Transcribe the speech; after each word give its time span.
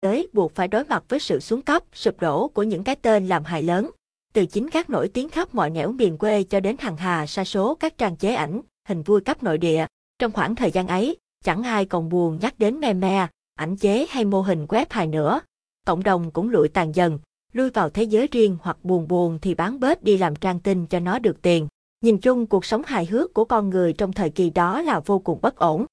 tới 0.00 0.28
buộc 0.32 0.54
phải 0.54 0.68
đối 0.68 0.84
mặt 0.84 1.04
với 1.08 1.20
sự 1.20 1.40
xuống 1.40 1.62
cấp, 1.62 1.82
sụp 1.92 2.20
đổ 2.20 2.48
của 2.48 2.62
những 2.62 2.84
cái 2.84 2.96
tên 2.96 3.28
làm 3.28 3.44
hài 3.44 3.62
lớn. 3.62 3.90
Từ 4.32 4.46
chính 4.46 4.70
các 4.70 4.90
nổi 4.90 5.08
tiếng 5.08 5.28
khắp 5.28 5.54
mọi 5.54 5.70
nẻo 5.70 5.92
miền 5.92 6.18
quê 6.18 6.42
cho 6.42 6.60
đến 6.60 6.76
hàng 6.78 6.96
hà 6.96 7.26
sa 7.26 7.44
số 7.44 7.74
các 7.74 7.98
trang 7.98 8.16
chế 8.16 8.34
ảnh, 8.34 8.60
hình 8.88 9.02
vui 9.02 9.20
cấp 9.20 9.42
nội 9.42 9.58
địa. 9.58 9.86
Trong 10.18 10.32
khoảng 10.32 10.54
thời 10.54 10.70
gian 10.70 10.86
ấy, 10.86 11.16
chẳng 11.44 11.62
ai 11.62 11.84
còn 11.84 12.08
buồn 12.08 12.38
nhắc 12.42 12.58
đến 12.58 12.80
meme, 12.80 13.26
ảnh 13.54 13.76
chế 13.76 14.06
hay 14.10 14.24
mô 14.24 14.42
hình 14.42 14.66
web 14.66 14.86
hài 14.90 15.06
nữa. 15.06 15.40
Cộng 15.86 16.02
đồng 16.02 16.30
cũng 16.30 16.50
lụi 16.50 16.68
tàn 16.68 16.94
dần, 16.94 17.18
lui 17.52 17.70
vào 17.70 17.90
thế 17.90 18.02
giới 18.02 18.28
riêng 18.32 18.56
hoặc 18.62 18.76
buồn 18.82 19.08
buồn 19.08 19.38
thì 19.42 19.54
bán 19.54 19.80
bớt 19.80 20.02
đi 20.02 20.16
làm 20.16 20.36
trang 20.36 20.60
tin 20.60 20.86
cho 20.86 21.00
nó 21.00 21.18
được 21.18 21.42
tiền. 21.42 21.68
Nhìn 22.00 22.18
chung 22.18 22.46
cuộc 22.46 22.64
sống 22.64 22.82
hài 22.86 23.06
hước 23.06 23.34
của 23.34 23.44
con 23.44 23.70
người 23.70 23.92
trong 23.92 24.12
thời 24.12 24.30
kỳ 24.30 24.50
đó 24.50 24.82
là 24.82 25.00
vô 25.00 25.18
cùng 25.18 25.38
bất 25.42 25.56
ổn. 25.56 25.86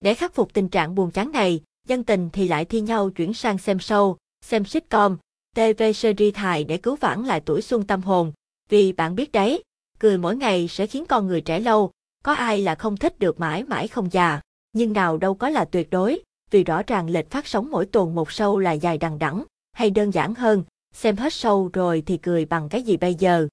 Để 0.00 0.14
khắc 0.14 0.34
phục 0.34 0.52
tình 0.52 0.68
trạng 0.68 0.94
buồn 0.94 1.10
chán 1.10 1.32
này, 1.32 1.60
dân 1.88 2.04
tình 2.04 2.30
thì 2.32 2.48
lại 2.48 2.64
thi 2.64 2.80
nhau 2.80 3.10
chuyển 3.10 3.34
sang 3.34 3.58
xem 3.58 3.76
show, 3.76 4.16
xem 4.44 4.64
sitcom, 4.64 5.16
TV 5.54 5.82
series 5.94 6.34
hài 6.34 6.64
để 6.64 6.76
cứu 6.76 6.96
vãn 6.96 7.22
lại 7.24 7.40
tuổi 7.40 7.62
xuân 7.62 7.86
tâm 7.86 8.02
hồn. 8.02 8.32
Vì 8.68 8.92
bạn 8.92 9.14
biết 9.14 9.32
đấy, 9.32 9.62
cười 9.98 10.18
mỗi 10.18 10.36
ngày 10.36 10.68
sẽ 10.68 10.86
khiến 10.86 11.04
con 11.08 11.26
người 11.26 11.40
trẻ 11.40 11.60
lâu, 11.60 11.90
có 12.24 12.32
ai 12.32 12.60
là 12.60 12.74
không 12.74 12.96
thích 12.96 13.18
được 13.18 13.40
mãi 13.40 13.64
mãi 13.64 13.88
không 13.88 14.12
già. 14.12 14.40
Nhưng 14.72 14.92
nào 14.92 15.16
đâu 15.16 15.34
có 15.34 15.48
là 15.48 15.64
tuyệt 15.64 15.90
đối, 15.90 16.22
vì 16.50 16.64
rõ 16.64 16.82
ràng 16.86 17.10
lịch 17.10 17.30
phát 17.30 17.46
sóng 17.46 17.70
mỗi 17.70 17.86
tuần 17.86 18.14
một 18.14 18.28
show 18.28 18.58
là 18.58 18.72
dài 18.72 18.98
đằng 18.98 19.18
đẵng, 19.18 19.44
hay 19.72 19.90
đơn 19.90 20.10
giản 20.10 20.34
hơn, 20.34 20.64
xem 20.94 21.16
hết 21.16 21.32
show 21.32 21.68
rồi 21.72 22.02
thì 22.06 22.16
cười 22.16 22.44
bằng 22.44 22.68
cái 22.68 22.82
gì 22.82 22.96
bây 22.96 23.14
giờ. 23.14 23.48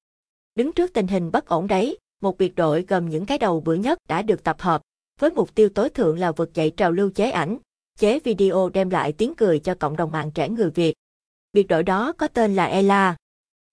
Đứng 0.56 0.74
trước 0.74 0.94
tình 0.94 1.08
hình 1.08 1.32
bất 1.32 1.46
ổn 1.46 1.68
đấy, 1.68 1.98
một 2.22 2.38
biệt 2.38 2.56
đội 2.56 2.86
gồm 2.88 3.10
những 3.10 3.26
cái 3.26 3.38
đầu 3.38 3.62
bữa 3.62 3.74
nhất 3.74 3.98
đã 4.10 4.22
được 4.22 4.44
tập 4.44 4.62
hợp, 4.62 4.82
với 5.20 5.30
mục 5.32 5.56
tiêu 5.56 5.70
tối 5.70 5.90
thượng 5.90 6.20
là 6.20 6.32
vực 6.32 6.54
dậy 6.54 6.72
trào 6.78 6.92
lưu 6.92 7.10
chế 7.10 7.32
ảnh, 7.32 7.58
chế 8.02 8.20
video 8.20 8.70
đem 8.70 8.90
lại 8.90 9.14
tiếng 9.14 9.36
cười 9.36 9.60
cho 9.60 9.76
cộng 9.76 9.96
đồng 9.96 10.12
mạng 10.12 10.32
trẻ 10.32 10.50
người 10.50 10.70
Việt. 10.70 10.94
Biệt 11.54 11.64
đội 11.64 11.84
đó 11.84 12.14
có 12.18 12.28
tên 12.28 12.56
là 12.56 12.66
Ella. 12.66 13.16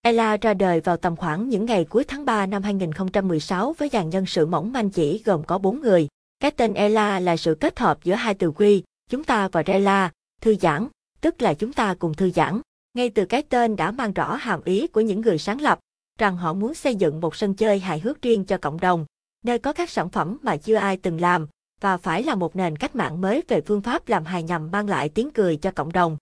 Ella 0.02 0.36
ra 0.36 0.54
đời 0.54 0.80
vào 0.80 0.96
tầm 0.96 1.16
khoảng 1.16 1.48
những 1.48 1.64
ngày 1.64 1.84
cuối 1.84 2.04
tháng 2.04 2.24
3 2.24 2.46
năm 2.46 2.62
2016 2.62 3.72
với 3.72 3.88
dàn 3.92 4.10
nhân 4.10 4.26
sự 4.26 4.46
mỏng 4.46 4.72
manh 4.72 4.90
chỉ 4.90 5.22
gồm 5.24 5.42
có 5.44 5.58
4 5.58 5.80
người. 5.80 6.08
Cái 6.40 6.50
tên 6.50 6.74
Ella 6.74 7.20
là 7.20 7.36
sự 7.36 7.54
kết 7.54 7.78
hợp 7.78 7.98
giữa 8.04 8.14
hai 8.14 8.34
từ 8.34 8.50
quy, 8.50 8.82
chúng 9.10 9.24
ta 9.24 9.48
và 9.48 9.62
Rela, 9.66 10.12
thư 10.40 10.56
giãn, 10.60 10.86
tức 11.20 11.42
là 11.42 11.54
chúng 11.54 11.72
ta 11.72 11.94
cùng 11.98 12.14
thư 12.14 12.30
giãn. 12.30 12.60
Ngay 12.94 13.10
từ 13.10 13.24
cái 13.24 13.42
tên 13.42 13.76
đã 13.76 13.90
mang 13.90 14.12
rõ 14.12 14.34
hàm 14.34 14.60
ý 14.64 14.86
của 14.86 15.00
những 15.00 15.20
người 15.20 15.38
sáng 15.38 15.60
lập, 15.60 15.78
rằng 16.18 16.36
họ 16.36 16.52
muốn 16.52 16.74
xây 16.74 16.94
dựng 16.94 17.20
một 17.20 17.36
sân 17.36 17.54
chơi 17.54 17.78
hài 17.78 18.00
hước 18.00 18.22
riêng 18.22 18.44
cho 18.44 18.58
cộng 18.58 18.80
đồng, 18.80 19.06
nơi 19.44 19.58
có 19.58 19.72
các 19.72 19.90
sản 19.90 20.08
phẩm 20.08 20.38
mà 20.42 20.56
chưa 20.56 20.76
ai 20.76 20.96
từng 20.96 21.20
làm, 21.20 21.46
và 21.80 21.96
phải 21.96 22.22
là 22.22 22.34
một 22.34 22.56
nền 22.56 22.76
cách 22.76 22.96
mạng 22.96 23.20
mới 23.20 23.42
về 23.48 23.60
phương 23.60 23.80
pháp 23.80 24.08
làm 24.08 24.24
hài 24.24 24.42
nhằm 24.42 24.70
mang 24.70 24.88
lại 24.88 25.08
tiếng 25.08 25.30
cười 25.30 25.56
cho 25.56 25.70
cộng 25.70 25.92
đồng. 25.92 26.16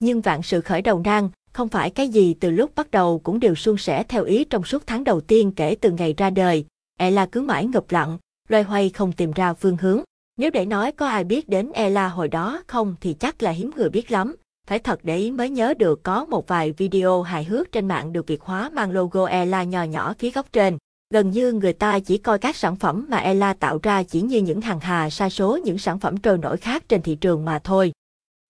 Nhưng 0.00 0.20
vạn 0.20 0.42
sự 0.42 0.60
khởi 0.60 0.82
đầu 0.82 1.02
nan, 1.04 1.28
không 1.52 1.68
phải 1.68 1.90
cái 1.90 2.08
gì 2.08 2.34
từ 2.40 2.50
lúc 2.50 2.74
bắt 2.74 2.90
đầu 2.90 3.18
cũng 3.18 3.40
đều 3.40 3.54
suôn 3.54 3.76
sẻ 3.76 4.02
theo 4.02 4.24
ý 4.24 4.44
trong 4.44 4.64
suốt 4.64 4.86
tháng 4.86 5.04
đầu 5.04 5.20
tiên 5.20 5.52
kể 5.56 5.76
từ 5.80 5.90
ngày 5.90 6.14
ra 6.16 6.30
đời. 6.30 6.64
Ella 6.98 7.26
cứ 7.26 7.40
mãi 7.40 7.66
ngập 7.66 7.84
lặng, 7.90 8.18
loay 8.48 8.62
hoay 8.62 8.90
không 8.90 9.12
tìm 9.12 9.32
ra 9.32 9.54
phương 9.54 9.76
hướng. 9.76 10.02
Nếu 10.36 10.50
để 10.50 10.64
nói 10.64 10.92
có 10.92 11.06
ai 11.06 11.24
biết 11.24 11.48
đến 11.48 11.72
Ella 11.72 12.08
hồi 12.08 12.28
đó 12.28 12.62
không 12.66 12.94
thì 13.00 13.14
chắc 13.14 13.42
là 13.42 13.50
hiếm 13.50 13.70
người 13.76 13.90
biết 13.90 14.10
lắm. 14.10 14.36
Phải 14.66 14.78
thật 14.78 15.00
để 15.02 15.16
ý 15.16 15.30
mới 15.30 15.50
nhớ 15.50 15.74
được 15.74 16.02
có 16.02 16.24
một 16.24 16.48
vài 16.48 16.72
video 16.72 17.22
hài 17.22 17.44
hước 17.44 17.72
trên 17.72 17.88
mạng 17.88 18.12
được 18.12 18.26
Việt 18.26 18.42
hóa 18.42 18.70
mang 18.70 18.90
logo 18.90 19.26
Ella 19.26 19.62
nhỏ 19.62 19.82
nhỏ 19.82 20.14
phía 20.18 20.30
góc 20.30 20.52
trên. 20.52 20.78
Gần 21.14 21.30
như 21.30 21.52
người 21.52 21.72
ta 21.72 21.98
chỉ 21.98 22.18
coi 22.18 22.38
các 22.38 22.56
sản 22.56 22.76
phẩm 22.76 23.06
mà 23.08 23.16
Ella 23.16 23.54
tạo 23.54 23.78
ra 23.82 24.02
chỉ 24.02 24.20
như 24.20 24.38
những 24.38 24.60
hàng 24.60 24.80
hà 24.80 25.10
sa 25.10 25.28
số 25.28 25.56
những 25.64 25.78
sản 25.78 25.98
phẩm 25.98 26.16
trôi 26.16 26.38
nổi 26.38 26.56
khác 26.56 26.88
trên 26.88 27.02
thị 27.02 27.14
trường 27.14 27.44
mà 27.44 27.58
thôi. 27.58 27.92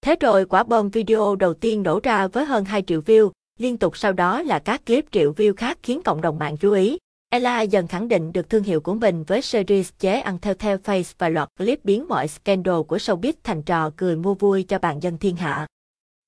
Thế 0.02 0.16
rồi 0.20 0.44
quả 0.44 0.62
bom 0.62 0.88
video 0.88 1.36
đầu 1.36 1.54
tiên 1.54 1.82
nổ 1.82 2.00
ra 2.02 2.28
với 2.28 2.44
hơn 2.44 2.64
2 2.64 2.82
triệu 2.82 3.00
view, 3.00 3.30
liên 3.58 3.76
tục 3.76 3.96
sau 3.96 4.12
đó 4.12 4.42
là 4.42 4.58
các 4.58 4.86
clip 4.86 5.04
triệu 5.12 5.32
view 5.32 5.54
khác 5.56 5.78
khiến 5.82 6.02
cộng 6.02 6.20
đồng 6.20 6.38
mạng 6.38 6.56
chú 6.56 6.72
ý. 6.72 6.98
Ella 7.30 7.62
dần 7.62 7.86
khẳng 7.86 8.08
định 8.08 8.32
được 8.32 8.50
thương 8.50 8.62
hiệu 8.62 8.80
của 8.80 8.94
mình 8.94 9.24
với 9.24 9.42
series 9.42 9.90
chế 9.98 10.20
ăn 10.20 10.38
theo 10.38 10.54
theo 10.54 10.76
face 10.76 11.12
và 11.18 11.28
loạt 11.28 11.48
clip 11.58 11.84
biến 11.84 12.08
mọi 12.08 12.28
scandal 12.28 12.80
của 12.88 12.96
showbiz 12.96 13.32
thành 13.44 13.62
trò 13.62 13.90
cười 13.96 14.16
mua 14.16 14.34
vui 14.34 14.62
cho 14.62 14.78
bạn 14.78 15.02
dân 15.02 15.18
thiên 15.18 15.36
hạ. 15.36 15.66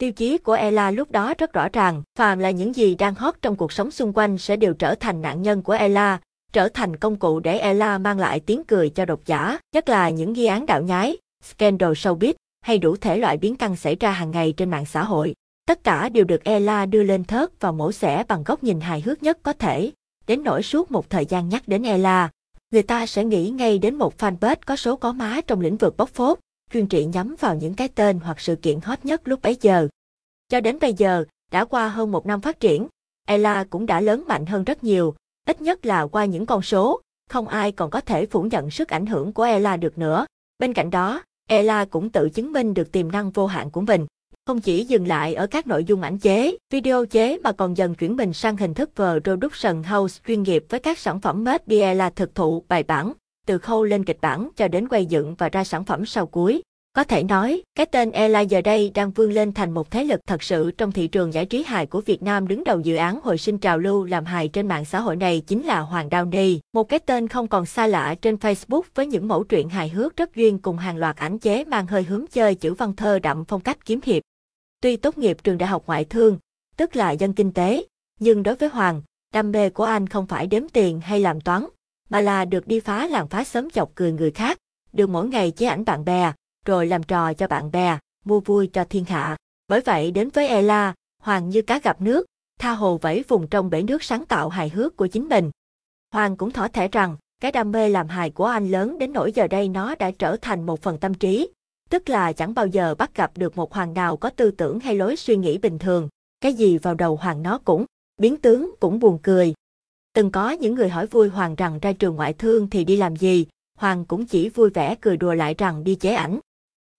Tiêu 0.03 0.13
chí 0.13 0.39
của 0.39 0.53
Ella 0.53 0.91
lúc 0.91 1.11
đó 1.11 1.35
rất 1.39 1.53
rõ 1.53 1.69
ràng, 1.73 2.03
phàm 2.19 2.39
là 2.39 2.51
những 2.51 2.77
gì 2.77 2.95
đang 2.95 3.15
hot 3.15 3.35
trong 3.43 3.57
cuộc 3.57 3.73
sống 3.73 3.91
xung 3.91 4.13
quanh 4.15 4.39
sẽ 4.39 4.57
đều 4.57 4.75
trở 4.75 4.95
thành 4.95 5.23
nạn 5.23 5.43
nhân 5.43 5.63
của 5.63 5.73
Ella, 5.73 6.21
trở 6.53 6.69
thành 6.69 6.97
công 6.97 7.17
cụ 7.17 7.41
để 7.41 7.59
Ella 7.59 7.99
mang 7.99 8.19
lại 8.19 8.41
tiếng 8.41 8.65
cười 8.65 8.91
cho 8.91 9.05
độc 9.05 9.21
giả, 9.27 9.59
nhất 9.75 9.89
là 9.89 10.11
những 10.11 10.33
nghi 10.33 10.47
án 10.47 10.67
đạo 10.67 10.83
nhái, 10.83 11.17
scandal 11.45 11.93
showbiz 11.93 12.33
hay 12.61 12.79
đủ 12.79 12.97
thể 12.97 13.17
loại 13.17 13.37
biến 13.37 13.57
căng 13.57 13.77
xảy 13.77 13.97
ra 14.01 14.11
hàng 14.11 14.31
ngày 14.31 14.55
trên 14.57 14.71
mạng 14.71 14.87
xã 14.87 15.05
hội. 15.05 15.35
Tất 15.67 15.85
cả 15.85 16.09
đều 16.09 16.25
được 16.25 16.45
Ella 16.45 16.87
đưa 16.87 17.03
lên 17.03 17.25
thớt 17.25 17.61
và 17.61 17.73
mổ 17.73 17.93
xẻ 17.93 18.25
bằng 18.29 18.45
góc 18.45 18.65
nhìn 18.65 18.81
hài 18.81 19.01
hước 19.01 19.23
nhất 19.23 19.39
có 19.43 19.53
thể. 19.53 19.91
Đến 20.27 20.43
nỗi 20.45 20.63
suốt 20.63 20.91
một 20.91 21.11
thời 21.11 21.27
gian 21.27 21.49
nhắc 21.49 21.69
đến 21.69 21.83
Ella, 21.83 22.31
người 22.71 22.83
ta 22.83 23.07
sẽ 23.07 23.25
nghĩ 23.25 23.51
ngay 23.51 23.79
đến 23.79 23.95
một 23.95 24.15
fanpage 24.19 24.57
có 24.67 24.77
số 24.77 24.97
có 24.97 25.13
má 25.13 25.41
trong 25.47 25.61
lĩnh 25.61 25.77
vực 25.77 25.97
bóc 25.97 26.09
phốt, 26.09 26.39
chuyên 26.73 26.87
trị 26.87 27.05
nhắm 27.05 27.35
vào 27.41 27.55
những 27.55 27.75
cái 27.75 27.89
tên 27.89 28.21
hoặc 28.21 28.41
sự 28.41 28.57
kiện 28.57 28.81
hot 28.81 29.05
nhất 29.05 29.29
lúc 29.29 29.43
bấy 29.43 29.57
giờ. 29.61 29.89
Cho 30.49 30.61
đến 30.61 30.79
bây 30.81 30.95
giờ, 30.95 31.25
đã 31.53 31.65
qua 31.65 31.89
hơn 31.89 32.13
một 32.13 32.27
năm 32.27 32.41
phát 32.41 32.61
triển, 32.61 32.89
Ella 33.27 33.65
cũng 33.71 33.87
đã 33.87 34.01
lớn 34.01 34.25
mạnh 34.27 34.47
hơn 34.47 34.65
rất 34.65 34.85
nhiều, 34.85 35.15
ít 35.47 35.63
nhất 35.63 35.87
là 35.87 36.07
qua 36.07 36.25
những 36.25 36.47
con 36.47 36.63
số, 36.63 37.01
không 37.31 37.49
ai 37.49 37.73
còn 37.73 37.91
có 37.91 38.01
thể 38.01 38.27
phủ 38.27 38.43
nhận 38.43 38.71
sức 38.71 38.89
ảnh 38.89 39.07
hưởng 39.07 39.33
của 39.33 39.43
Ella 39.43 39.77
được 39.77 39.99
nữa. 39.99 40.27
Bên 40.59 40.73
cạnh 40.73 40.91
đó, 40.91 41.23
Ella 41.49 41.85
cũng 41.85 42.11
tự 42.11 42.29
chứng 42.29 42.53
minh 42.53 42.75
được 42.75 42.93
tiềm 42.93 43.13
năng 43.13 43.31
vô 43.31 43.47
hạn 43.47 43.71
của 43.71 43.81
mình. 43.81 44.07
Không 44.47 44.61
chỉ 44.61 44.85
dừng 44.85 45.07
lại 45.07 45.35
ở 45.35 45.47
các 45.47 45.67
nội 45.67 45.85
dung 45.85 46.03
ảnh 46.03 46.19
chế, 46.19 46.57
video 46.71 47.07
chế 47.07 47.39
mà 47.39 47.53
còn 47.53 47.77
dần 47.77 47.95
chuyển 47.95 48.17
mình 48.17 48.33
sang 48.33 48.57
hình 48.57 48.75
thức 48.75 48.91
production 48.97 49.83
house 49.83 50.21
chuyên 50.27 50.43
nghiệp 50.43 50.65
với 50.69 50.81
các 50.81 50.99
sản 50.99 51.21
phẩm 51.21 51.45
Ella 51.69 52.11
thực 52.11 52.35
thụ 52.35 52.65
bài 52.69 52.83
bản, 52.83 53.13
từ 53.47 53.59
khâu 53.59 53.85
lên 53.85 54.05
kịch 54.05 54.19
bản 54.21 54.49
cho 54.57 54.69
đến 54.69 54.89
quay 54.89 55.07
dựng 55.07 55.35
và 55.35 55.49
ra 55.49 55.65
sản 55.65 55.85
phẩm 55.85 56.07
sau 56.07 56.27
cuối. 56.27 56.63
Có 56.97 57.05
thể 57.05 57.23
nói, 57.23 57.63
cái 57.75 57.87
tên 57.87 58.11
Ela 58.11 58.41
giờ 58.41 58.61
đây 58.61 58.91
đang 58.95 59.11
vươn 59.11 59.33
lên 59.33 59.53
thành 59.53 59.71
một 59.71 59.91
thế 59.91 60.05
lực 60.05 60.21
thật 60.27 60.43
sự 60.43 60.71
trong 60.71 60.93
thị 60.93 61.07
trường 61.07 61.35
giải 61.35 61.47
trí 61.47 61.63
hài 61.63 61.87
của 61.87 62.01
Việt 62.01 62.23
Nam 62.23 62.49
đứng 62.49 62.65
đầu 62.65 62.81
dự 62.81 62.97
án 62.97 63.21
hồi 63.23 63.39
sinh 63.39 63.59
trào 63.59 63.79
lưu 63.79 64.05
làm 64.05 64.25
hài 64.25 64.49
trên 64.49 64.69
mạng 64.69 64.85
xã 64.85 65.01
hội 65.01 65.17
này 65.17 65.41
chính 65.41 65.63
là 65.63 65.81
Hoàng 65.81 66.09
Downey, 66.09 66.59
một 66.73 66.85
cái 66.85 66.99
tên 66.99 67.29
không 67.29 67.49
còn 67.49 67.67
xa 67.67 67.87
lạ 67.87 68.15
trên 68.23 68.35
Facebook 68.35 68.83
với 68.95 69.07
những 69.07 69.29
mẫu 69.29 69.45
truyện 69.45 69.69
hài 69.69 69.89
hước 69.89 70.17
rất 70.17 70.35
duyên 70.35 70.59
cùng 70.59 70.79
hàng 70.79 70.97
loạt 70.97 71.17
ảnh 71.17 71.39
chế 71.39 71.65
mang 71.65 71.87
hơi 71.87 72.03
hướng 72.03 72.27
chơi 72.27 72.55
chữ 72.55 72.75
văn 72.75 72.97
thơ 72.97 73.19
đậm 73.19 73.45
phong 73.45 73.61
cách 73.61 73.87
kiếm 73.87 74.01
hiệp. 74.05 74.23
Tuy 74.81 74.97
tốt 74.97 75.19
nghiệp 75.19 75.37
trường 75.45 75.59
đại 75.59 75.69
học 75.69 75.83
ngoại 75.87 76.05
thương, 76.05 76.39
tức 76.77 76.97
là 76.97 77.11
dân 77.11 77.33
kinh 77.33 77.53
tế, 77.53 77.85
nhưng 78.21 78.43
đối 78.43 78.55
với 78.55 78.69
Hoàng, 78.69 79.03
đam 79.35 79.53
mê 79.53 79.71
của 79.71 79.85
anh 79.85 80.07
không 80.07 80.27
phải 80.27 80.47
đếm 80.47 80.63
tiền 80.73 81.01
hay 81.01 81.21
làm 81.21 81.41
toán, 81.41 81.67
mà 82.13 82.21
là 82.21 82.45
được 82.45 82.67
đi 82.67 82.81
phá 82.81 83.07
làng 83.07 83.29
phá 83.29 83.45
sớm 83.45 83.71
chọc 83.71 83.91
cười 83.95 84.13
người 84.13 84.31
khác, 84.31 84.59
được 84.93 85.11
mỗi 85.11 85.29
ngày 85.29 85.51
chế 85.51 85.67
ảnh 85.67 85.85
bạn 85.85 86.05
bè, 86.05 86.33
rồi 86.67 86.87
làm 86.87 87.03
trò 87.03 87.35
cho 87.35 87.47
bạn 87.47 87.71
bè, 87.71 87.99
mua 88.25 88.41
vui 88.41 88.71
cho 88.73 88.85
thiên 88.85 89.05
hạ. 89.05 89.37
Bởi 89.69 89.81
vậy 89.81 90.11
đến 90.11 90.29
với 90.29 90.49
Ella, 90.49 90.95
Hoàng 91.23 91.49
như 91.49 91.63
cá 91.63 91.79
gặp 91.79 92.01
nước, 92.01 92.27
tha 92.61 92.73
hồ 92.73 92.99
vẫy 93.03 93.25
vùng 93.29 93.47
trong 93.47 93.71
bể 93.71 93.83
nước 93.83 94.03
sáng 94.03 94.25
tạo 94.25 94.49
hài 94.49 94.69
hước 94.69 94.97
của 94.97 95.07
chính 95.07 95.29
mình. 95.29 95.51
Hoàng 96.11 96.37
cũng 96.37 96.51
thỏ 96.51 96.69
thẻ 96.69 96.89
rằng, 96.89 97.17
cái 97.41 97.53
đam 97.53 97.73
mê 97.73 97.89
làm 97.89 98.09
hài 98.09 98.31
của 98.31 98.47
anh 98.47 98.71
lớn 98.71 98.99
đến 98.99 99.13
nỗi 99.13 99.33
giờ 99.33 99.47
đây 99.47 99.69
nó 99.69 99.95
đã 99.95 100.11
trở 100.11 100.37
thành 100.37 100.67
một 100.67 100.83
phần 100.83 100.99
tâm 100.99 101.15
trí, 101.15 101.49
tức 101.91 102.09
là 102.09 102.33
chẳng 102.33 102.55
bao 102.55 102.67
giờ 102.67 102.95
bắt 102.95 103.15
gặp 103.15 103.33
được 103.37 103.57
một 103.57 103.73
hoàng 103.73 103.95
nào 103.95 104.17
có 104.17 104.31
tư 104.31 104.51
tưởng 104.51 104.81
hay 104.81 104.95
lối 104.95 105.17
suy 105.17 105.37
nghĩ 105.37 105.59
bình 105.59 105.79
thường, 105.79 106.09
cái 106.41 106.55
gì 106.55 106.79
vào 106.79 106.95
đầu 106.95 107.17
hoàng 107.17 107.43
nó 107.43 107.59
cũng, 107.59 107.85
biến 108.21 108.37
tướng 108.37 108.75
cũng 108.81 108.99
buồn 108.99 109.19
cười. 109.23 109.55
Từng 110.15 110.31
có 110.31 110.51
những 110.51 110.75
người 110.75 110.89
hỏi 110.89 111.07
vui 111.07 111.29
hoàng 111.29 111.55
rằng 111.55 111.79
ra 111.83 111.93
trường 111.93 112.17
ngoại 112.17 112.33
thương 112.33 112.71
thì 112.71 112.85
đi 112.85 112.97
làm 112.97 113.17
gì, 113.17 113.47
hoàng 113.79 114.05
cũng 114.05 114.27
chỉ 114.27 114.49
vui 114.49 114.71
vẻ 114.71 114.95
cười 115.01 115.17
đùa 115.17 115.35
lại 115.35 115.55
rằng 115.59 115.85
đi 115.85 115.95
chế 115.95 116.15
ảnh. 116.15 116.39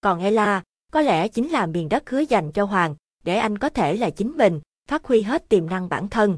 Còn 0.01 0.19
Ella, 0.19 0.63
có 0.91 1.01
lẽ 1.01 1.28
chính 1.28 1.50
là 1.50 1.66
miền 1.66 1.90
đất 1.90 2.09
hứa 2.09 2.19
dành 2.19 2.52
cho 2.52 2.66
Hoàng, 2.66 2.96
để 3.23 3.38
anh 3.38 3.57
có 3.57 3.69
thể 3.69 3.97
là 3.97 4.09
chính 4.09 4.37
mình, 4.37 4.59
phát 4.90 5.05
huy 5.05 5.22
hết 5.22 5.49
tiềm 5.49 5.70
năng 5.70 5.90
bản 5.90 6.09
thân. 6.09 6.37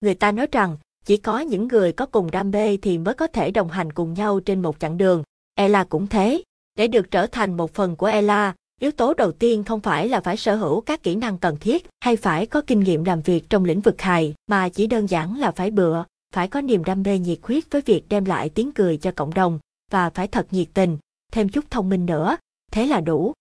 Người 0.00 0.14
ta 0.14 0.32
nói 0.32 0.46
rằng, 0.52 0.76
chỉ 1.04 1.16
có 1.16 1.40
những 1.40 1.68
người 1.68 1.92
có 1.92 2.06
cùng 2.06 2.30
đam 2.30 2.50
mê 2.50 2.76
thì 2.76 2.98
mới 2.98 3.14
có 3.14 3.26
thể 3.26 3.50
đồng 3.50 3.68
hành 3.68 3.92
cùng 3.92 4.14
nhau 4.14 4.40
trên 4.40 4.62
một 4.62 4.80
chặng 4.80 4.98
đường. 4.98 5.22
Ella 5.54 5.84
cũng 5.84 6.06
thế. 6.06 6.42
Để 6.74 6.88
được 6.88 7.10
trở 7.10 7.26
thành 7.26 7.56
một 7.56 7.74
phần 7.74 7.96
của 7.96 8.06
Ella, 8.06 8.54
yếu 8.78 8.90
tố 8.90 9.14
đầu 9.14 9.32
tiên 9.32 9.64
không 9.64 9.80
phải 9.80 10.08
là 10.08 10.20
phải 10.20 10.36
sở 10.36 10.56
hữu 10.56 10.80
các 10.80 11.02
kỹ 11.02 11.14
năng 11.14 11.38
cần 11.38 11.56
thiết 11.56 11.86
hay 12.00 12.16
phải 12.16 12.46
có 12.46 12.62
kinh 12.66 12.80
nghiệm 12.80 13.04
làm 13.04 13.20
việc 13.20 13.50
trong 13.50 13.64
lĩnh 13.64 13.80
vực 13.80 14.02
hài, 14.02 14.34
mà 14.50 14.68
chỉ 14.68 14.86
đơn 14.86 15.06
giản 15.06 15.38
là 15.38 15.50
phải 15.50 15.70
bựa, 15.70 16.04
phải 16.34 16.48
có 16.48 16.60
niềm 16.60 16.84
đam 16.84 17.02
mê 17.02 17.18
nhiệt 17.18 17.38
huyết 17.42 17.64
với 17.70 17.80
việc 17.80 18.08
đem 18.08 18.24
lại 18.24 18.48
tiếng 18.48 18.72
cười 18.72 18.96
cho 18.96 19.10
cộng 19.10 19.34
đồng, 19.34 19.58
và 19.90 20.10
phải 20.10 20.28
thật 20.28 20.46
nhiệt 20.50 20.68
tình, 20.74 20.98
thêm 21.32 21.48
chút 21.48 21.64
thông 21.70 21.88
minh 21.88 22.06
nữa, 22.06 22.36
thế 22.72 22.86
là 22.86 23.00
đủ. 23.00 23.32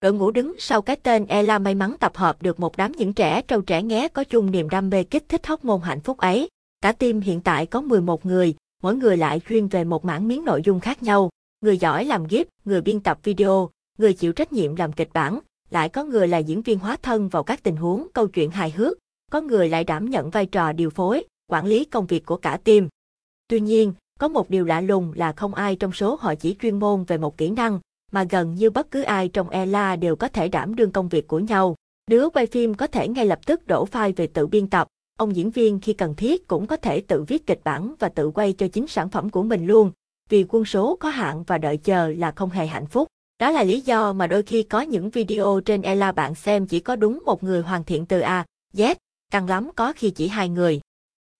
Đội 0.00 0.12
ngũ 0.12 0.30
đứng 0.30 0.54
sau 0.58 0.82
cái 0.82 0.96
tên 0.96 1.26
Ella 1.26 1.58
may 1.58 1.74
mắn 1.74 1.96
tập 2.00 2.16
hợp 2.16 2.42
được 2.42 2.60
một 2.60 2.76
đám 2.76 2.92
những 2.92 3.12
trẻ 3.12 3.42
trâu 3.42 3.60
trẻ 3.60 3.82
nghé 3.82 4.08
có 4.08 4.24
chung 4.24 4.50
niềm 4.50 4.68
đam 4.68 4.90
mê 4.90 5.04
kích 5.04 5.28
thích 5.28 5.46
hóc 5.46 5.64
môn 5.64 5.80
hạnh 5.80 6.00
phúc 6.00 6.18
ấy. 6.18 6.48
Cả 6.80 6.92
team 6.92 7.20
hiện 7.20 7.40
tại 7.40 7.66
có 7.66 7.80
11 7.80 8.26
người, 8.26 8.54
mỗi 8.82 8.96
người 8.96 9.16
lại 9.16 9.40
chuyên 9.48 9.68
về 9.68 9.84
một 9.84 10.04
mảng 10.04 10.28
miếng 10.28 10.44
nội 10.44 10.62
dung 10.64 10.80
khác 10.80 11.02
nhau. 11.02 11.30
Người 11.60 11.78
giỏi 11.78 12.04
làm 12.04 12.26
gif, 12.26 12.44
người 12.64 12.80
biên 12.80 13.00
tập 13.00 13.18
video, 13.22 13.70
người 13.98 14.12
chịu 14.12 14.32
trách 14.32 14.52
nhiệm 14.52 14.76
làm 14.76 14.92
kịch 14.92 15.10
bản, 15.12 15.38
lại 15.70 15.88
có 15.88 16.04
người 16.04 16.28
là 16.28 16.38
diễn 16.38 16.62
viên 16.62 16.78
hóa 16.78 16.96
thân 17.02 17.28
vào 17.28 17.42
các 17.42 17.62
tình 17.62 17.76
huống 17.76 18.06
câu 18.14 18.28
chuyện 18.28 18.50
hài 18.50 18.70
hước, 18.70 18.98
có 19.30 19.40
người 19.40 19.68
lại 19.68 19.84
đảm 19.84 20.10
nhận 20.10 20.30
vai 20.30 20.46
trò 20.46 20.72
điều 20.72 20.90
phối, 20.90 21.24
quản 21.50 21.66
lý 21.66 21.84
công 21.84 22.06
việc 22.06 22.26
của 22.26 22.36
cả 22.36 22.58
team. 22.64 22.88
Tuy 23.48 23.60
nhiên, 23.60 23.92
có 24.18 24.28
một 24.28 24.50
điều 24.50 24.64
lạ 24.64 24.80
lùng 24.80 25.12
là 25.16 25.32
không 25.32 25.54
ai 25.54 25.76
trong 25.76 25.92
số 25.92 26.16
họ 26.20 26.34
chỉ 26.34 26.56
chuyên 26.60 26.78
môn 26.78 27.04
về 27.04 27.18
một 27.18 27.36
kỹ 27.36 27.50
năng, 27.50 27.80
mà 28.12 28.24
gần 28.30 28.54
như 28.54 28.70
bất 28.70 28.90
cứ 28.90 29.02
ai 29.02 29.28
trong 29.28 29.48
ELA 29.48 29.96
đều 29.96 30.16
có 30.16 30.28
thể 30.28 30.48
đảm 30.48 30.74
đương 30.74 30.92
công 30.92 31.08
việc 31.08 31.28
của 31.28 31.38
nhau. 31.38 31.74
Đứa 32.10 32.28
quay 32.28 32.46
phim 32.46 32.74
có 32.74 32.86
thể 32.86 33.08
ngay 33.08 33.26
lập 33.26 33.38
tức 33.46 33.66
đổ 33.66 33.86
file 33.86 34.12
về 34.16 34.26
tự 34.26 34.46
biên 34.46 34.70
tập, 34.70 34.88
ông 35.18 35.36
diễn 35.36 35.50
viên 35.50 35.80
khi 35.80 35.92
cần 35.92 36.14
thiết 36.14 36.48
cũng 36.48 36.66
có 36.66 36.76
thể 36.76 37.00
tự 37.00 37.22
viết 37.22 37.46
kịch 37.46 37.60
bản 37.64 37.94
và 37.98 38.08
tự 38.08 38.30
quay 38.30 38.52
cho 38.52 38.68
chính 38.68 38.86
sản 38.86 39.10
phẩm 39.10 39.30
của 39.30 39.42
mình 39.42 39.66
luôn, 39.66 39.92
vì 40.28 40.44
quân 40.48 40.64
số 40.64 40.96
có 41.00 41.08
hạn 41.08 41.44
và 41.46 41.58
đợi 41.58 41.76
chờ 41.76 42.08
là 42.08 42.30
không 42.30 42.50
hề 42.50 42.66
hạnh 42.66 42.86
phúc. 42.86 43.08
Đó 43.38 43.50
là 43.50 43.64
lý 43.64 43.80
do 43.80 44.12
mà 44.12 44.26
đôi 44.26 44.42
khi 44.42 44.62
có 44.62 44.80
những 44.80 45.10
video 45.10 45.60
trên 45.64 45.82
Ella 45.82 46.12
bạn 46.12 46.34
xem 46.34 46.66
chỉ 46.66 46.80
có 46.80 46.96
đúng 46.96 47.22
một 47.24 47.42
người 47.42 47.62
hoàn 47.62 47.84
thiện 47.84 48.06
từ 48.06 48.20
A, 48.20 48.44
Z, 48.74 48.94
càng 49.30 49.48
lắm 49.48 49.70
có 49.76 49.92
khi 49.96 50.10
chỉ 50.10 50.28
hai 50.28 50.48
người. 50.48 50.80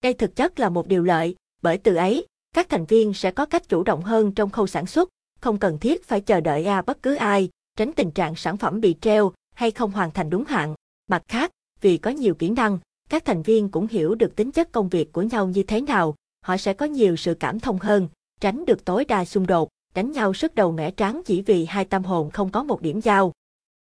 Đây 0.02 0.14
thực 0.14 0.36
chất 0.36 0.60
là 0.60 0.68
một 0.68 0.86
điều 0.86 1.02
lợi, 1.02 1.34
bởi 1.62 1.78
từ 1.78 1.94
ấy, 1.94 2.26
các 2.54 2.68
thành 2.68 2.84
viên 2.84 3.14
sẽ 3.14 3.30
có 3.30 3.46
cách 3.46 3.68
chủ 3.68 3.82
động 3.82 4.02
hơn 4.02 4.32
trong 4.32 4.50
khâu 4.50 4.66
sản 4.66 4.86
xuất, 4.86 5.08
không 5.40 5.58
cần 5.58 5.78
thiết 5.78 6.04
phải 6.04 6.20
chờ 6.20 6.40
đợi 6.40 6.64
A 6.64 6.82
bất 6.82 7.02
cứ 7.02 7.14
ai, 7.14 7.48
tránh 7.76 7.92
tình 7.92 8.10
trạng 8.10 8.34
sản 8.34 8.56
phẩm 8.56 8.80
bị 8.80 8.96
treo 9.00 9.32
hay 9.54 9.70
không 9.70 9.90
hoàn 9.90 10.10
thành 10.10 10.30
đúng 10.30 10.44
hạn. 10.44 10.74
Mặt 11.06 11.22
khác, 11.28 11.50
vì 11.80 11.98
có 11.98 12.10
nhiều 12.10 12.34
kỹ 12.34 12.50
năng, 12.50 12.78
các 13.10 13.24
thành 13.24 13.42
viên 13.42 13.68
cũng 13.68 13.86
hiểu 13.86 14.14
được 14.14 14.36
tính 14.36 14.52
chất 14.52 14.72
công 14.72 14.88
việc 14.88 15.12
của 15.12 15.22
nhau 15.22 15.48
như 15.48 15.62
thế 15.62 15.80
nào, 15.80 16.14
họ 16.44 16.56
sẽ 16.56 16.72
có 16.72 16.86
nhiều 16.86 17.16
sự 17.16 17.34
cảm 17.34 17.60
thông 17.60 17.78
hơn, 17.78 18.08
tránh 18.40 18.64
được 18.64 18.84
tối 18.84 19.04
đa 19.04 19.24
xung 19.24 19.46
đột, 19.46 19.68
đánh 19.96 20.12
nhau 20.12 20.34
sức 20.34 20.54
đầu 20.54 20.72
mẻ 20.72 20.90
trắng 20.90 21.22
chỉ 21.24 21.42
vì 21.42 21.64
hai 21.64 21.84
tâm 21.84 22.04
hồn 22.04 22.30
không 22.30 22.50
có 22.50 22.62
một 22.62 22.82
điểm 22.82 23.00
giao. 23.00 23.32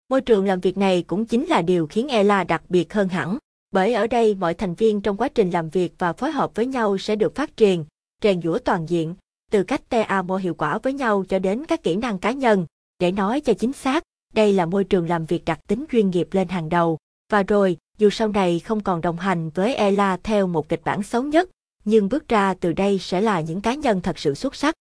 Môi 0.10 0.22
trường 0.22 0.46
làm 0.46 0.60
việc 0.60 0.78
này 0.78 1.04
cũng 1.08 1.26
chính 1.26 1.46
là 1.46 1.62
điều 1.62 1.88
khiến 1.88 2.08
Ella 2.08 2.44
đặc 2.44 2.64
biệt 2.70 2.94
hơn 2.94 3.08
hẳn, 3.08 3.38
bởi 3.72 3.94
ở 3.94 4.08
đây 4.08 4.36
mọi 4.36 4.54
thành 4.54 4.76
viên 4.76 5.02
trong 5.02 5.18
quá 5.18 5.30
trình 5.30 5.50
làm 5.50 5.70
việc 5.70 5.94
và 5.98 6.14
phối 6.14 6.32
hợp 6.32 6.56
với 6.56 6.66
nhau 6.66 6.98
sẽ 6.98 7.16
được 7.16 7.36
phát 7.36 7.58
triển, 7.58 7.86
rèn 8.22 8.42
giũa 8.42 8.58
toàn 8.60 8.86
diện, 8.90 9.16
từ 9.52 9.64
cách 9.64 9.90
TAMO 9.90 10.38
hiệu 10.38 10.54
quả 10.54 10.78
với 10.78 10.94
nhau 10.94 11.24
cho 11.30 11.40
đến 11.40 11.66
các 11.66 11.84
kỹ 11.84 11.96
năng 11.96 12.20
cá 12.20 12.32
nhân. 12.32 12.66
Để 13.00 13.12
nói 13.12 13.42
cho 13.42 13.54
chính 13.54 13.74
xác, 13.74 14.04
đây 14.34 14.54
là 14.54 14.66
môi 14.66 14.84
trường 14.84 15.10
làm 15.10 15.26
việc 15.26 15.46
đặt 15.46 15.60
tính 15.68 15.86
chuyên 15.92 16.10
nghiệp 16.10 16.28
lên 16.32 16.48
hàng 16.48 16.70
đầu. 16.70 16.98
Và 17.32 17.44
rồi, 17.44 17.78
dù 17.98 18.10
sau 18.10 18.28
này 18.28 18.60
không 18.60 18.84
còn 18.84 19.02
đồng 19.02 19.18
hành 19.18 19.50
với 19.50 19.76
Ella 19.76 20.18
theo 20.24 20.48
một 20.48 20.70
kịch 20.70 20.82
bản 20.84 21.04
xấu 21.04 21.24
nhất, 21.24 21.50
nhưng 21.86 22.10
bước 22.10 22.28
ra 22.30 22.54
từ 22.54 22.74
đây 22.74 23.00
sẽ 23.00 23.22
là 23.22 23.42
những 23.42 23.62
cá 23.62 23.74
nhân 23.74 24.02
thật 24.02 24.20
sự 24.20 24.34
xuất 24.34 24.56
sắc. 24.56 24.76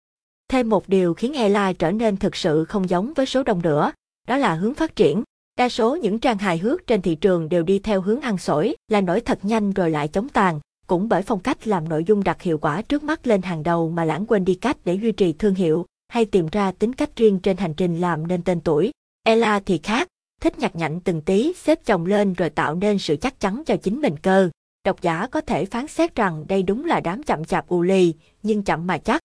Thêm 0.49 0.69
một 0.69 0.89
điều 0.89 1.13
khiến 1.13 1.33
Ella 1.33 1.73
trở 1.73 1.91
nên 1.91 2.17
thực 2.17 2.35
sự 2.35 2.65
không 2.65 2.89
giống 2.89 3.13
với 3.13 3.25
số 3.25 3.43
đông 3.43 3.61
nữa, 3.61 3.91
đó 4.27 4.37
là 4.37 4.53
hướng 4.53 4.73
phát 4.73 4.95
triển. 4.95 5.23
Đa 5.57 5.69
số 5.69 5.95
những 5.95 6.19
trang 6.19 6.37
hài 6.37 6.57
hước 6.57 6.87
trên 6.87 7.01
thị 7.01 7.15
trường 7.15 7.49
đều 7.49 7.63
đi 7.63 7.79
theo 7.79 8.01
hướng 8.01 8.21
ăn 8.21 8.37
sổi, 8.37 8.75
là 8.87 9.01
nổi 9.01 9.21
thật 9.21 9.45
nhanh 9.45 9.71
rồi 9.71 9.91
lại 9.91 10.07
chống 10.07 10.29
tàn. 10.29 10.59
Cũng 10.87 11.09
bởi 11.09 11.21
phong 11.21 11.39
cách 11.39 11.67
làm 11.67 11.89
nội 11.89 12.03
dung 12.03 12.23
đặt 12.23 12.41
hiệu 12.41 12.57
quả 12.57 12.81
trước 12.81 13.03
mắt 13.03 13.27
lên 13.27 13.41
hàng 13.41 13.63
đầu 13.63 13.89
mà 13.89 14.05
lãng 14.05 14.25
quên 14.25 14.45
đi 14.45 14.55
cách 14.55 14.77
để 14.85 14.93
duy 14.93 15.11
trì 15.11 15.33
thương 15.33 15.55
hiệu, 15.55 15.85
hay 16.07 16.25
tìm 16.25 16.47
ra 16.51 16.71
tính 16.71 16.93
cách 16.93 17.15
riêng 17.15 17.39
trên 17.39 17.57
hành 17.57 17.73
trình 17.73 18.01
làm 18.01 18.27
nên 18.27 18.43
tên 18.43 18.61
tuổi. 18.61 18.91
Ella 19.23 19.59
thì 19.59 19.79
khác, 19.83 20.07
thích 20.41 20.59
nhặt 20.59 20.75
nhạnh 20.75 20.99
từng 20.99 21.21
tí 21.21 21.53
xếp 21.53 21.79
chồng 21.85 22.05
lên 22.05 22.33
rồi 22.33 22.49
tạo 22.49 22.75
nên 22.75 22.99
sự 22.99 23.15
chắc 23.15 23.39
chắn 23.39 23.63
cho 23.65 23.75
chính 23.77 24.01
mình 24.01 24.17
cơ. 24.17 24.49
Độc 24.85 25.01
giả 25.01 25.27
có 25.27 25.41
thể 25.41 25.65
phán 25.65 25.87
xét 25.87 26.15
rằng 26.15 26.45
đây 26.47 26.63
đúng 26.63 26.85
là 26.85 26.99
đám 26.99 27.23
chậm 27.23 27.45
chạp 27.45 27.67
ù 27.67 27.81
lì, 27.81 28.13
nhưng 28.43 28.63
chậm 28.63 28.87
mà 28.87 28.97
chắc. 28.97 29.21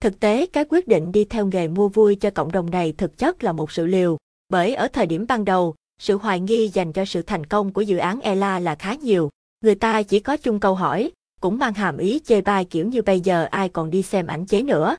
Thực 0.00 0.20
tế, 0.20 0.46
cái 0.46 0.64
quyết 0.68 0.88
định 0.88 1.12
đi 1.12 1.24
theo 1.24 1.46
nghề 1.46 1.68
mua 1.68 1.88
vui 1.88 2.14
cho 2.14 2.30
cộng 2.30 2.52
đồng 2.52 2.70
này 2.70 2.92
thực 2.98 3.18
chất 3.18 3.44
là 3.44 3.52
một 3.52 3.72
sự 3.72 3.86
liều, 3.86 4.16
bởi 4.48 4.74
ở 4.74 4.88
thời 4.88 5.06
điểm 5.06 5.26
ban 5.28 5.44
đầu, 5.44 5.74
sự 5.98 6.16
hoài 6.16 6.40
nghi 6.40 6.68
dành 6.68 6.92
cho 6.92 7.04
sự 7.04 7.22
thành 7.22 7.46
công 7.46 7.72
của 7.72 7.80
dự 7.80 7.96
án 7.96 8.20
Ella 8.20 8.58
là 8.58 8.74
khá 8.74 8.94
nhiều. 8.94 9.30
Người 9.60 9.74
ta 9.74 10.02
chỉ 10.02 10.20
có 10.20 10.36
chung 10.36 10.60
câu 10.60 10.74
hỏi, 10.74 11.10
cũng 11.40 11.58
mang 11.58 11.74
hàm 11.74 11.96
ý 11.96 12.20
chê 12.24 12.40
bai 12.40 12.64
kiểu 12.64 12.86
như 12.86 13.02
bây 13.02 13.20
giờ 13.20 13.44
ai 13.50 13.68
còn 13.68 13.90
đi 13.90 14.02
xem 14.02 14.26
ảnh 14.26 14.46
chế 14.46 14.62
nữa. 14.62 14.96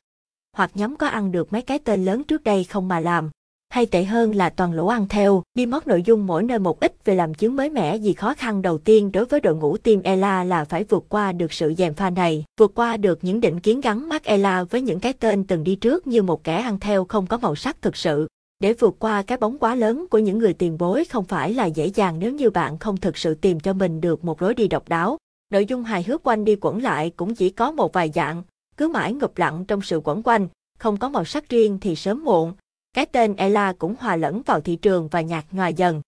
Hoặc 0.57 0.71
nhóm 0.73 0.95
có 0.95 1.07
ăn 1.07 1.31
được 1.31 1.53
mấy 1.53 1.61
cái 1.61 1.79
tên 1.79 2.05
lớn 2.05 2.23
trước 2.23 2.43
đây 2.43 2.63
không 2.63 2.87
mà 2.87 2.99
làm. 2.99 3.29
Hay 3.71 3.85
tệ 3.85 4.03
hơn 4.03 4.35
là 4.35 4.49
toàn 4.49 4.73
lỗ 4.73 4.87
ăn 4.87 5.07
theo, 5.07 5.43
đi 5.53 5.65
mất 5.65 5.87
nội 5.87 6.03
dung 6.05 6.27
mỗi 6.27 6.43
nơi 6.43 6.59
một 6.59 6.79
ít 6.79 7.05
về 7.05 7.15
làm 7.15 7.33
chứng 7.33 7.55
mới 7.55 7.69
mẻ 7.69 7.95
gì 7.95 8.13
khó 8.13 8.33
khăn 8.33 8.61
đầu 8.61 8.77
tiên 8.77 9.11
đối 9.11 9.25
với 9.25 9.39
đội 9.39 9.55
ngũ 9.55 9.77
team 9.77 10.01
Ella 10.01 10.43
là 10.43 10.65
phải 10.65 10.83
vượt 10.83 11.05
qua 11.09 11.31
được 11.31 11.53
sự 11.53 11.73
dèm 11.77 11.93
pha 11.93 12.09
này, 12.09 12.45
vượt 12.59 12.71
qua 12.75 12.97
được 12.97 13.19
những 13.21 13.41
định 13.41 13.59
kiến 13.59 13.81
gắn 13.81 14.09
mắt 14.09 14.23
Ella 14.23 14.63
với 14.63 14.81
những 14.81 14.99
cái 14.99 15.13
tên 15.13 15.43
từng 15.43 15.63
đi 15.63 15.75
trước 15.75 16.07
như 16.07 16.21
một 16.23 16.43
kẻ 16.43 16.55
ăn 16.55 16.79
theo 16.79 17.05
không 17.05 17.27
có 17.27 17.37
màu 17.37 17.55
sắc 17.55 17.81
thực 17.81 17.97
sự. 17.97 18.27
Để 18.59 18.73
vượt 18.73 18.95
qua 18.99 19.21
cái 19.21 19.37
bóng 19.37 19.57
quá 19.57 19.75
lớn 19.75 20.05
của 20.09 20.19
những 20.19 20.37
người 20.37 20.53
tiền 20.53 20.77
bối 20.77 21.05
không 21.05 21.25
phải 21.25 21.53
là 21.53 21.65
dễ 21.65 21.85
dàng 21.87 22.19
nếu 22.19 22.31
như 22.31 22.49
bạn 22.49 22.79
không 22.79 22.97
thực 22.97 23.17
sự 23.17 23.33
tìm 23.33 23.59
cho 23.59 23.73
mình 23.73 24.01
được 24.01 24.25
một 24.25 24.41
lối 24.41 24.53
đi 24.53 24.67
độc 24.67 24.89
đáo. 24.89 25.17
Nội 25.53 25.65
dung 25.65 25.83
hài 25.83 26.03
hước 26.03 26.23
quanh 26.23 26.45
đi 26.45 26.55
quẩn 26.61 26.81
lại 26.81 27.09
cũng 27.09 27.35
chỉ 27.35 27.49
có 27.49 27.71
một 27.71 27.93
vài 27.93 28.11
dạng, 28.15 28.43
cứ 28.77 28.87
mãi 28.87 29.13
ngập 29.13 29.37
lặng 29.37 29.65
trong 29.67 29.81
sự 29.81 30.01
quẩn 30.03 30.23
quanh, 30.23 30.47
không 30.79 30.97
có 30.97 31.09
màu 31.09 31.25
sắc 31.25 31.49
riêng 31.49 31.77
thì 31.81 31.95
sớm 31.95 32.23
muộn. 32.23 32.53
Cái 32.93 33.05
tên 33.05 33.35
Ella 33.35 33.73
cũng 33.73 33.95
hòa 33.99 34.15
lẫn 34.15 34.41
vào 34.41 34.61
thị 34.61 34.75
trường 34.75 35.07
và 35.07 35.21
nhạt 35.21 35.45
nhòa 35.51 35.67
dần. 35.67 36.01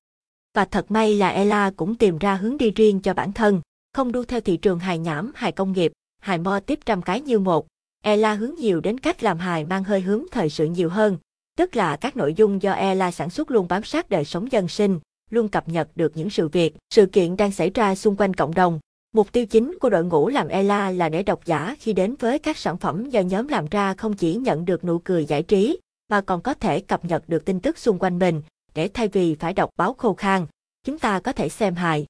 Và 0.53 0.65
thật 0.65 0.91
may 0.91 1.15
là 1.15 1.29
Ella 1.29 1.71
cũng 1.75 1.95
tìm 1.95 2.17
ra 2.17 2.35
hướng 2.35 2.57
đi 2.57 2.71
riêng 2.71 2.99
cho 2.99 3.13
bản 3.13 3.33
thân, 3.33 3.61
không 3.93 4.11
đu 4.11 4.25
theo 4.25 4.41
thị 4.41 4.57
trường 4.57 4.79
hài 4.79 4.97
nhảm, 4.97 5.31
hài 5.35 5.51
công 5.51 5.71
nghiệp, 5.71 5.91
hài 6.19 6.37
mo 6.37 6.59
tiếp 6.59 6.79
trăm 6.85 7.01
cái 7.01 7.21
như 7.21 7.39
một. 7.39 7.67
Ella 8.03 8.33
hướng 8.33 8.55
nhiều 8.55 8.81
đến 8.81 8.97
cách 8.97 9.23
làm 9.23 9.37
hài 9.37 9.65
mang 9.65 9.83
hơi 9.83 10.01
hướng 10.01 10.25
thời 10.31 10.49
sự 10.49 10.65
nhiều 10.65 10.89
hơn, 10.89 11.17
tức 11.57 11.75
là 11.75 11.95
các 11.95 12.17
nội 12.17 12.33
dung 12.33 12.61
do 12.61 12.71
Ella 12.71 13.11
sản 13.11 13.29
xuất 13.29 13.51
luôn 13.51 13.67
bám 13.67 13.83
sát 13.83 14.09
đời 14.09 14.25
sống 14.25 14.51
dân 14.51 14.67
sinh, 14.67 14.99
luôn 15.29 15.49
cập 15.49 15.69
nhật 15.69 15.89
được 15.95 16.17
những 16.17 16.29
sự 16.29 16.47
việc, 16.47 16.75
sự 16.89 17.05
kiện 17.05 17.37
đang 17.37 17.51
xảy 17.51 17.69
ra 17.69 17.95
xung 17.95 18.15
quanh 18.15 18.33
cộng 18.33 18.53
đồng. 18.53 18.79
Mục 19.13 19.31
tiêu 19.31 19.45
chính 19.45 19.77
của 19.81 19.89
đội 19.89 20.05
ngũ 20.05 20.29
làm 20.29 20.47
Ella 20.47 20.89
là 20.89 21.09
để 21.09 21.23
độc 21.23 21.45
giả 21.45 21.75
khi 21.79 21.93
đến 21.93 22.15
với 22.19 22.39
các 22.39 22.57
sản 22.57 22.77
phẩm 22.77 23.09
do 23.09 23.21
nhóm 23.21 23.47
làm 23.47 23.65
ra 23.71 23.93
không 23.93 24.13
chỉ 24.13 24.35
nhận 24.35 24.65
được 24.65 24.83
nụ 24.83 24.99
cười 24.99 25.25
giải 25.25 25.43
trí, 25.43 25.77
mà 26.13 26.21
còn 26.21 26.41
có 26.41 26.53
thể 26.53 26.79
cập 26.79 27.05
nhật 27.05 27.23
được 27.27 27.45
tin 27.45 27.59
tức 27.59 27.77
xung 27.77 27.99
quanh 27.99 28.19
mình, 28.19 28.41
để 28.75 28.89
thay 28.93 29.07
vì 29.07 29.35
phải 29.35 29.53
đọc 29.53 29.69
báo 29.77 29.93
khô 29.93 30.13
khan, 30.13 30.45
chúng 30.85 30.99
ta 30.99 31.19
có 31.19 31.31
thể 31.31 31.49
xem 31.49 31.75
hài. 31.75 32.05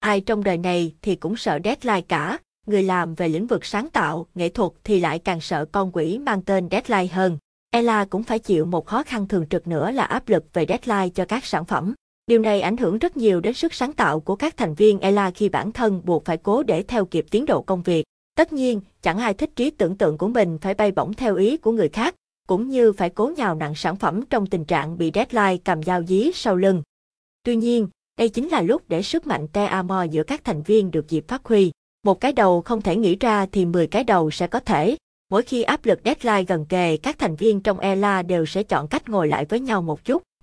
Ai 0.00 0.20
trong 0.20 0.44
đời 0.44 0.58
này 0.58 0.94
thì 1.02 1.16
cũng 1.16 1.36
sợ 1.36 1.58
deadline 1.64 2.00
cả, 2.00 2.38
người 2.66 2.82
làm 2.82 3.14
về 3.14 3.28
lĩnh 3.28 3.46
vực 3.46 3.64
sáng 3.64 3.90
tạo, 3.90 4.26
nghệ 4.34 4.48
thuật 4.48 4.72
thì 4.84 5.00
lại 5.00 5.18
càng 5.18 5.40
sợ 5.40 5.64
con 5.72 5.90
quỷ 5.92 6.18
mang 6.18 6.42
tên 6.42 6.68
deadline 6.70 7.06
hơn. 7.06 7.38
Ella 7.70 8.04
cũng 8.04 8.22
phải 8.22 8.38
chịu 8.38 8.64
một 8.64 8.86
khó 8.86 9.02
khăn 9.02 9.28
thường 9.28 9.46
trực 9.50 9.66
nữa 9.66 9.90
là 9.90 10.04
áp 10.04 10.28
lực 10.28 10.44
về 10.52 10.66
deadline 10.68 11.08
cho 11.14 11.24
các 11.24 11.44
sản 11.44 11.64
phẩm. 11.64 11.94
Điều 12.26 12.40
này 12.40 12.60
ảnh 12.60 12.76
hưởng 12.76 12.98
rất 12.98 13.16
nhiều 13.16 13.40
đến 13.40 13.54
sức 13.54 13.74
sáng 13.74 13.92
tạo 13.92 14.20
của 14.20 14.36
các 14.36 14.56
thành 14.56 14.74
viên 14.74 15.00
Ella 15.00 15.30
khi 15.30 15.48
bản 15.48 15.72
thân 15.72 16.02
buộc 16.04 16.24
phải 16.24 16.36
cố 16.36 16.62
để 16.62 16.82
theo 16.82 17.04
kịp 17.04 17.26
tiến 17.30 17.46
độ 17.46 17.62
công 17.62 17.82
việc. 17.82 18.04
Tất 18.34 18.52
nhiên, 18.52 18.80
chẳng 19.02 19.18
ai 19.18 19.34
thích 19.34 19.50
trí 19.56 19.70
tưởng 19.70 19.96
tượng 19.96 20.18
của 20.18 20.28
mình 20.28 20.58
phải 20.58 20.74
bay 20.74 20.92
bổng 20.92 21.14
theo 21.14 21.36
ý 21.36 21.56
của 21.56 21.72
người 21.72 21.88
khác, 21.88 22.14
cũng 22.48 22.68
như 22.68 22.92
phải 22.92 23.10
cố 23.10 23.32
nhào 23.36 23.54
nặng 23.54 23.74
sản 23.74 23.96
phẩm 23.96 24.20
trong 24.30 24.46
tình 24.46 24.64
trạng 24.64 24.98
bị 24.98 25.10
deadline 25.14 25.56
cầm 25.64 25.82
dao 25.82 26.02
dí 26.02 26.30
sau 26.34 26.56
lưng. 26.56 26.82
Tuy 27.42 27.56
nhiên, 27.56 27.88
đây 28.18 28.28
chính 28.28 28.48
là 28.48 28.62
lúc 28.62 28.82
để 28.88 29.02
sức 29.02 29.26
mạnh 29.26 29.48
te 29.48 29.64
amor 29.64 30.10
giữa 30.10 30.22
các 30.22 30.44
thành 30.44 30.62
viên 30.62 30.90
được 30.90 31.08
dịp 31.08 31.28
phát 31.28 31.44
huy. 31.44 31.72
Một 32.04 32.20
cái 32.20 32.32
đầu 32.32 32.62
không 32.62 32.82
thể 32.82 32.96
nghĩ 32.96 33.16
ra 33.20 33.46
thì 33.46 33.64
10 33.64 33.86
cái 33.86 34.04
đầu 34.04 34.30
sẽ 34.30 34.46
có 34.46 34.60
thể. 34.60 34.96
Mỗi 35.30 35.42
khi 35.42 35.62
áp 35.62 35.84
lực 35.84 36.00
deadline 36.04 36.44
gần 36.44 36.66
kề, 36.66 36.96
các 36.96 37.18
thành 37.18 37.36
viên 37.36 37.60
trong 37.60 37.78
ELA 37.78 38.22
đều 38.22 38.46
sẽ 38.46 38.62
chọn 38.62 38.88
cách 38.88 39.08
ngồi 39.08 39.28
lại 39.28 39.44
với 39.44 39.60
nhau 39.60 39.82
một 39.82 40.04
chút, 40.04 40.22